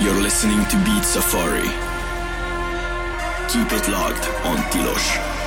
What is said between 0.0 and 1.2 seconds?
You're listening to Beat